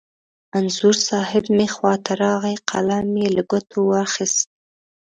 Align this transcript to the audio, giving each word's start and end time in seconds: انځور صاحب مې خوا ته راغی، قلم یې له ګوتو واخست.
انځور 0.57 0.95
صاحب 1.09 1.43
مې 1.55 1.67
خوا 1.73 1.93
ته 2.05 2.13
راغی، 2.23 2.55
قلم 2.69 3.07
یې 3.21 3.29
له 3.37 3.43
ګوتو 3.51 3.77
واخست. 3.91 4.45